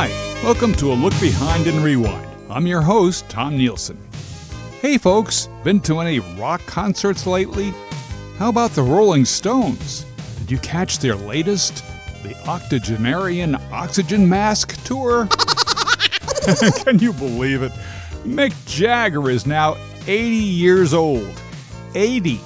[0.00, 0.06] Hi,
[0.44, 2.24] welcome to a look behind and rewind.
[2.48, 3.96] I'm your host, Tom Nielson.
[4.80, 7.72] Hey folks, been to any rock concerts lately?
[8.36, 10.06] How about the Rolling Stones?
[10.38, 11.82] Did you catch their latest,
[12.22, 15.26] the Octogenarian Oxygen Mask Tour?
[16.84, 17.72] Can you believe it?
[18.22, 21.42] Mick Jagger is now 80 years old.
[21.96, 22.38] 80.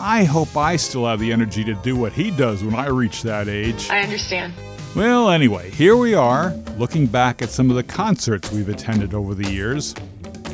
[0.00, 3.22] I hope I still have the energy to do what he does when I reach
[3.22, 3.88] that age.
[3.88, 4.54] I understand.
[4.94, 9.34] Well, anyway, here we are, looking back at some of the concerts we've attended over
[9.34, 9.94] the years.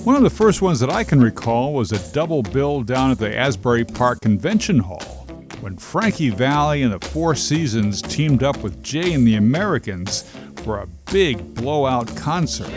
[0.04, 3.18] One of the first ones that I can recall was a double bill down at
[3.18, 5.26] the Asbury Park Convention Hall
[5.58, 10.22] when Frankie Valli and the Four Seasons teamed up with Jay and the Americans
[10.62, 12.70] for a big blowout concert.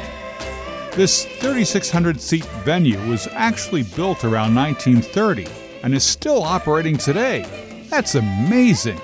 [0.94, 5.45] This 3,600 seat venue was actually built around 1930
[5.84, 7.45] and is still operating today.
[7.91, 9.00] That's amazing.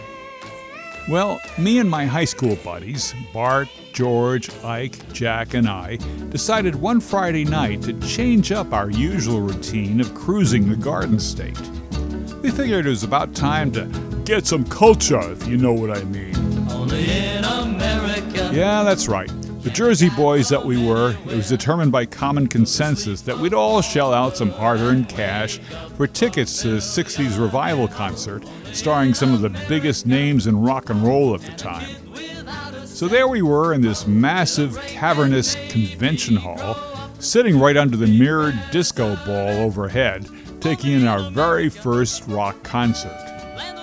[1.08, 6.00] Well, me and my high school buddies, Bart, George, Ike, Jack, and I,
[6.30, 11.58] decided one Friday night to change up our usual routine of cruising the Garden State.
[12.42, 13.86] We figured it was about time to
[14.26, 16.36] get some culture, if you know what I mean.
[16.70, 18.52] Only in America.
[18.54, 19.32] Yeah, that's right.
[19.68, 23.82] The Jersey boys that we were, it was determined by common consensus that we'd all
[23.82, 25.60] shell out some hard earned cash
[25.98, 30.90] for tickets to the 60s revival concert, starring some of the biggest names in rock
[30.90, 31.90] and roll at the time.
[32.86, 36.78] So there we were in this massive, cavernous convention hall,
[37.20, 40.30] sitting right under the mirrored disco ball overhead,
[40.62, 43.20] taking in our very first rock concert.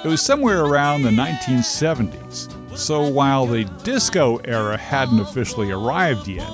[0.02, 2.53] It was somewhere around the 1970s.
[2.74, 6.52] So while the disco era hadn't officially arrived yet,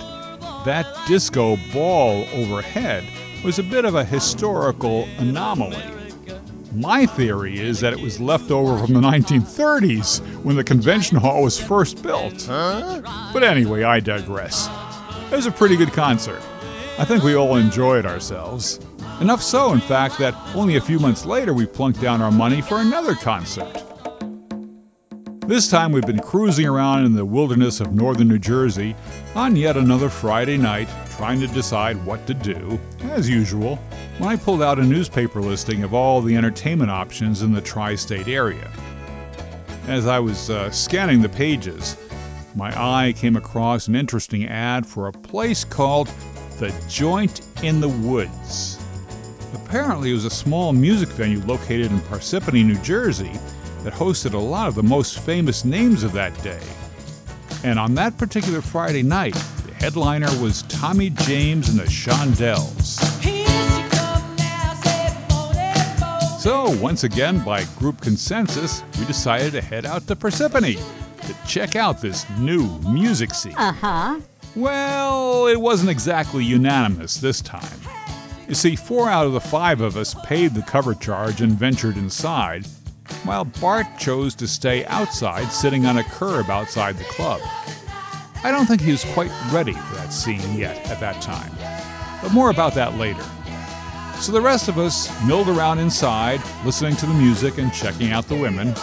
[0.66, 3.04] that disco ball overhead
[3.42, 5.82] was a bit of a historical anomaly.
[6.74, 11.42] My theory is that it was left over from the 1930s when the convention hall
[11.42, 12.46] was first built.
[12.46, 14.68] But anyway, I digress.
[15.32, 16.42] It was a pretty good concert.
[16.98, 18.78] I think we all enjoyed ourselves.
[19.20, 22.60] Enough so, in fact, that only a few months later we plunked down our money
[22.60, 23.84] for another concert.
[25.50, 28.94] This time we've been cruising around in the wilderness of northern New Jersey
[29.34, 32.78] on yet another Friday night, trying to decide what to do,
[33.10, 33.74] as usual,
[34.18, 37.96] when I pulled out a newspaper listing of all the entertainment options in the tri
[37.96, 38.70] state area.
[39.88, 41.96] As I was uh, scanning the pages,
[42.54, 46.06] my eye came across an interesting ad for a place called
[46.60, 48.78] The Joint in the Woods.
[49.52, 53.32] Apparently, it was a small music venue located in Parsippany, New Jersey
[53.84, 56.60] that hosted a lot of the most famous names of that day.
[57.62, 59.34] And on that particular Friday night,
[59.66, 62.98] the headliner was Tommy James and the Shondells.
[66.40, 70.80] So, once again, by group consensus, we decided to head out to Parsippany
[71.26, 73.54] to check out this new music scene.
[73.56, 74.20] Uh huh.
[74.56, 77.78] Well, it wasn't exactly unanimous this time.
[78.48, 81.96] You see, four out of the five of us paid the cover charge and ventured
[81.96, 82.66] inside,
[83.24, 87.40] while Bart chose to stay outside sitting on a curb outside the club.
[88.42, 91.52] I don't think he was quite ready for that scene yet at that time,
[92.22, 93.24] but more about that later.
[94.20, 98.28] So the rest of us milled around inside, listening to the music and checking out
[98.28, 98.74] the women.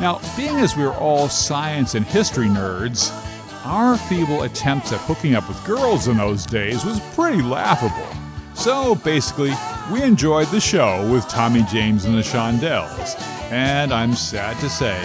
[0.00, 3.10] Now, being as we were all science and history nerds,
[3.64, 8.06] our feeble attempts at hooking up with girls in those days was pretty laughable.
[8.54, 9.52] So basically,
[9.90, 13.20] we enjoyed the show with Tommy James and the Shondells,
[13.50, 15.00] and I'm sad to say,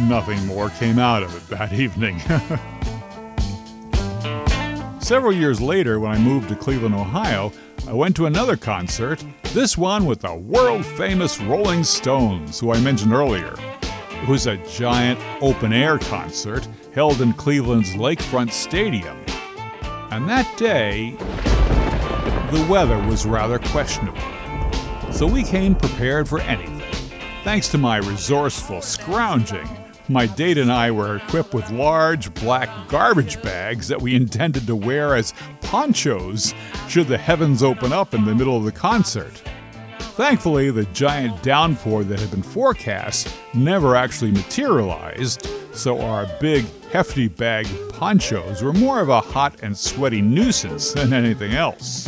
[0.00, 2.20] nothing more came out of it that evening.
[5.00, 7.52] Several years later, when I moved to Cleveland, Ohio,
[7.88, 12.80] I went to another concert, this one with the world famous Rolling Stones, who I
[12.80, 13.54] mentioned earlier.
[14.22, 19.16] It was a giant open air concert held in Cleveland's Lakefront Stadium.
[20.10, 21.16] And that day,
[22.50, 24.20] the weather was rather questionable.
[25.12, 26.80] So we came prepared for anything.
[27.44, 29.68] Thanks to my resourceful scrounging,
[30.08, 34.76] my date and I were equipped with large black garbage bags that we intended to
[34.76, 36.52] wear as ponchos
[36.88, 39.42] should the heavens open up in the middle of the concert.
[40.20, 47.26] Thankfully, the giant downpour that had been forecast never actually materialized, so our big, hefty
[47.26, 52.04] bag ponchos were more of a hot and sweaty nuisance than anything else.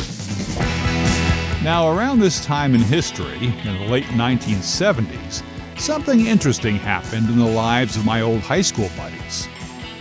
[1.63, 5.41] Now, around this time in history, in the late 1970s,
[5.79, 9.47] something interesting happened in the lives of my old high school buddies.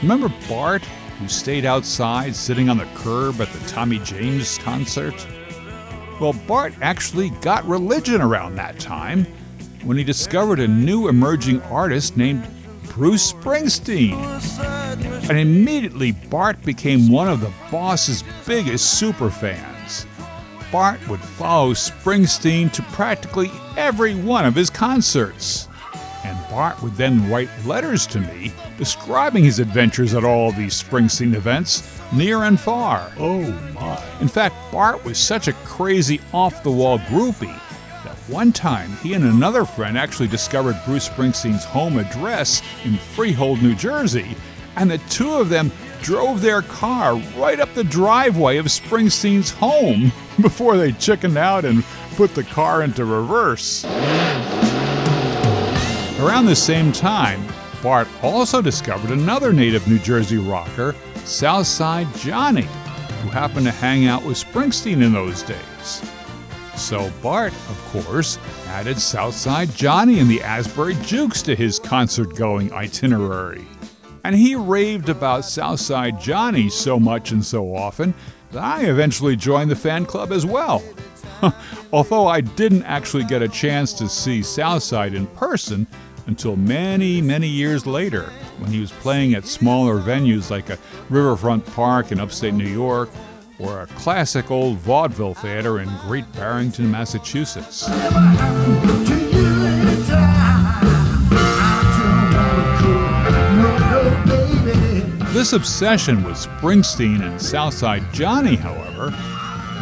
[0.03, 0.85] Remember Bart,
[1.19, 5.15] who stayed outside sitting on the curb at the Tommy James concert?
[6.23, 9.27] Well, Bart actually got religion around that time
[9.83, 12.47] when he discovered a new emerging artist named
[12.91, 14.15] Bruce Springsteen.
[15.29, 20.07] And immediately, Bart became one of the boss's biggest superfans.
[20.71, 25.67] Bart would follow Springsteen to practically every one of his concerts.
[26.53, 31.99] Bart would then write letters to me describing his adventures at all these Springsteen events,
[32.13, 33.11] near and far.
[33.19, 33.41] Oh
[33.73, 33.99] my.
[34.21, 37.59] In fact, Bart was such a crazy off the wall groupie
[38.05, 43.63] that one time he and another friend actually discovered Bruce Springsteen's home address in Freehold,
[43.63, 44.37] New Jersey,
[44.77, 45.73] and the two of them
[46.03, 50.13] drove their car right up the driveway of Springsteen's home
[50.43, 51.83] before they chickened out and
[52.17, 53.87] put the car into reverse.
[56.23, 57.45] Around the same time,
[57.83, 62.69] Bart also discovered another native New Jersey rocker, Southside Johnny,
[63.23, 66.01] who happened to hang out with Springsteen in those days.
[66.77, 68.39] So Bart, of course,
[68.69, 73.67] added Southside Johnny and the Asbury Jukes to his concert going itinerary.
[74.23, 78.15] And he raved about Southside Johnny so much and so often
[78.53, 80.85] that I eventually joined the fan club as well.
[81.93, 85.89] Although I didn't actually get a chance to see Southside in person
[86.27, 90.79] until many, many years later when he was playing at smaller venues like a
[91.11, 93.11] Riverfront Park in upstate New York
[93.59, 97.87] or a classic old vaudeville theater in Great Barrington, Massachusetts.
[105.33, 109.11] This obsession with Springsteen and Southside Johnny, however,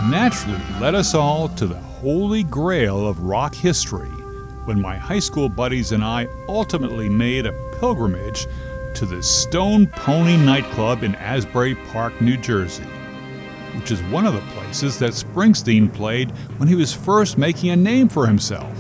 [0.09, 4.11] naturally led us all to the holy grail of rock history
[4.65, 8.47] when my high school buddies and I ultimately made a pilgrimage
[8.95, 12.85] to the Stone Pony nightclub in Asbury Park, New Jersey,
[13.77, 17.77] which is one of the places that Springsteen played when he was first making a
[17.77, 18.77] name for himself.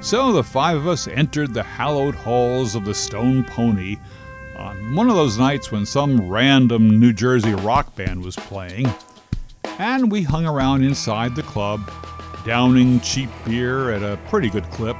[0.00, 3.96] So the five of us entered the hallowed halls of the Stone Pony
[4.56, 8.92] on one of those nights when some random New Jersey rock band was playing,
[9.78, 11.90] and we hung around inside the club,
[12.44, 14.96] downing cheap beer at a pretty good clip,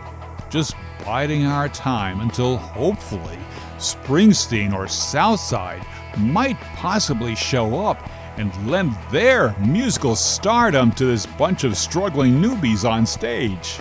[0.50, 0.74] just
[1.04, 3.38] biding our time until hopefully
[3.78, 5.84] Springsteen or Southside
[6.16, 12.88] might possibly show up and lend their musical stardom to this bunch of struggling newbies
[12.88, 13.78] on stage.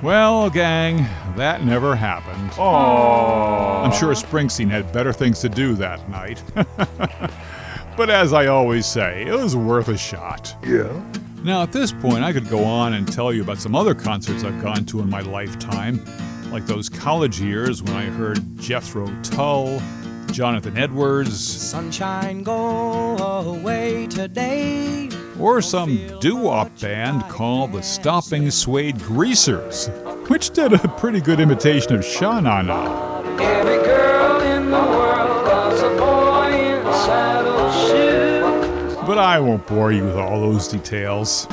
[0.00, 2.52] Well, gang, that never happened.
[2.52, 3.84] Aww.
[3.84, 6.40] I'm sure Springsteen had better things to do that night.
[7.96, 10.54] but as I always say, it was worth a shot.
[10.64, 11.02] Yeah.
[11.48, 14.44] Now, at this point, I could go on and tell you about some other concerts
[14.44, 16.04] I've gone to in my lifetime,
[16.52, 19.80] like those college years when I heard Jethro Tull,
[20.30, 25.08] Jonathan Edwards, Sunshine go away today.
[25.40, 29.88] or some doo-wop band called the Stopping Suede Greasers,
[30.26, 33.97] which did a pretty good imitation of Sha Na Na.
[39.18, 41.48] But I won't bore you with all those details.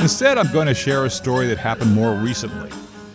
[0.00, 2.70] Instead, I'm going to share a story that happened more recently.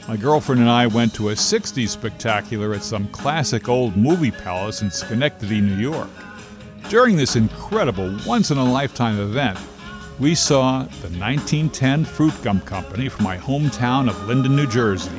[0.09, 4.81] My girlfriend and I went to a 60s spectacular at some classic old movie palace
[4.81, 6.09] in Schenectady, New York.
[6.89, 9.57] During this incredible once in a lifetime event,
[10.19, 15.11] we saw the 1910 Fruit Gum Company from my hometown of Linden, New Jersey.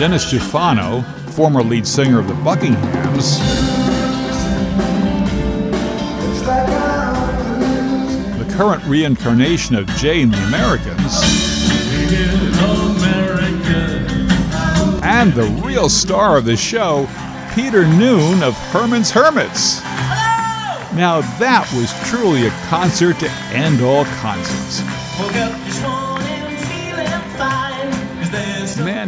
[0.00, 3.38] Dennis Tufano, former lead singer of the Buckinghams,
[8.38, 11.20] the current reincarnation of Jay and the Americans,
[15.04, 17.06] and the real star of the show,
[17.54, 19.82] Peter Noone of Herman's Hermits.
[20.94, 24.80] Now that was truly a concert to end all concerts.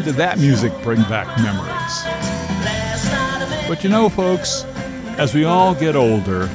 [0.05, 2.03] Did that music bring back memories.
[3.69, 4.65] But you know, folks,
[5.17, 6.51] as we all get older,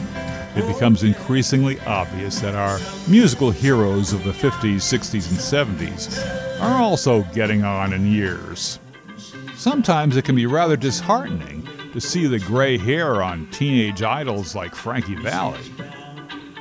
[0.57, 2.77] it becomes increasingly obvious that our
[3.07, 8.79] musical heroes of the 50s, 60s, and 70s are also getting on in years.
[9.55, 14.75] Sometimes it can be rather disheartening to see the gray hair on teenage idols like
[14.75, 15.71] Frankie Valli.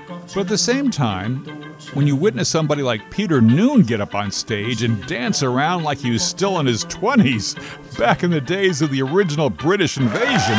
[0.07, 4.31] But at the same time, when you witness somebody like Peter Noone get up on
[4.31, 8.83] stage and dance around like he was still in his 20s, back in the days
[8.83, 10.59] of the original British invasion,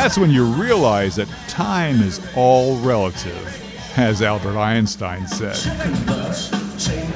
[0.00, 5.56] that's when you realize that time is all relative, as Albert Einstein said.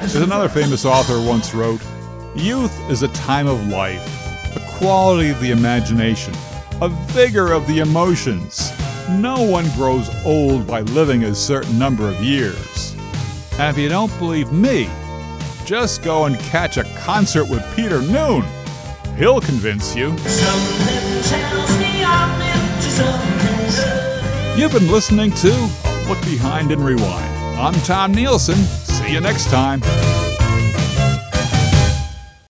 [0.01, 1.81] As another famous author once wrote,
[2.35, 4.24] Youth is a time of life,
[4.77, 6.33] quality of the imagination,
[6.81, 8.71] a vigor of the emotions,
[9.09, 12.95] no one grows old by living a certain number of years.
[13.53, 14.89] And if you don't believe me,
[15.65, 18.45] just go and catch a concert with Peter Noone.
[19.17, 20.09] He'll convince you.
[24.57, 25.51] You've been listening to
[26.07, 27.35] Look Behind and Rewind.
[27.57, 28.55] I'm Tom Nielson.
[28.55, 29.81] See you next time.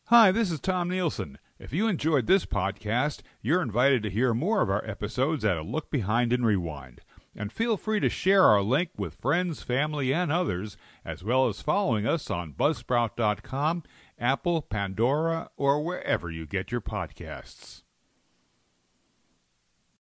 [0.10, 1.38] Hi, this is Tom Nielson.
[1.58, 5.64] If you enjoyed this podcast, you're invited to hear more of our episodes at a
[5.64, 7.02] Look Behind and Rewind.
[7.36, 11.64] And feel free to share our link with friends, family, and others, as well as
[11.64, 13.82] following us on Buzzsprout.com,
[14.20, 17.82] Apple, Pandora, or wherever you get your podcasts.